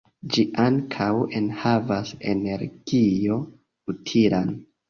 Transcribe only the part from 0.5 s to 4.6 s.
ankaŭ enhavas energion utilan.